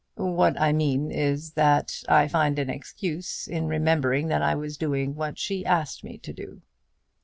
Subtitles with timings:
[0.15, 5.13] "What I mean is that I find an excuse in remembering that I was doing
[5.13, 6.61] what she asked me to do."